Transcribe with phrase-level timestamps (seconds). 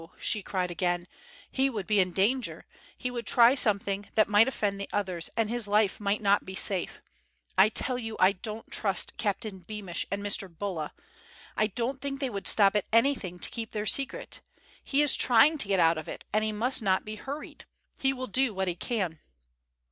[0.17, 1.07] she cried again.
[1.51, 2.65] "He would be in danger.
[2.97, 6.55] He would try something that might offend the others, and his life might not be
[6.55, 7.03] safe.
[7.55, 10.49] I tell you I don't trust Captain Beamish and Mr.
[10.49, 10.91] Bulla.
[11.55, 14.41] I don't think they would stop at anything to keep their secret.
[14.83, 17.65] He is trying to get out of it, and he must not be hurried.
[17.99, 19.19] He will do what he can."